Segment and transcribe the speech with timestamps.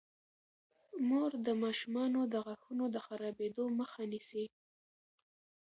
[1.07, 4.45] مور د ماشومانو د غاښونو د خرابیدو مخه نیسي.